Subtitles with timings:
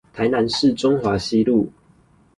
[0.15, 1.71] 臺南市中華西路